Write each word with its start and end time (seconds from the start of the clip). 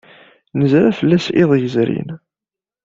Nerza 0.57 0.81
fell-as 0.97 1.25
iḍ 1.41 1.51
yezrin. 1.57 2.09